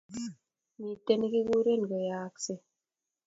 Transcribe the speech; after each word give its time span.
Miten 0.81 1.19
ne 1.21 1.27
kikren 1.33 1.81
koyaakse 1.89 2.53